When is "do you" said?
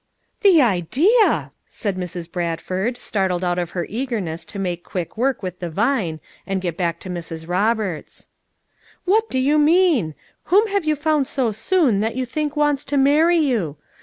9.29-9.59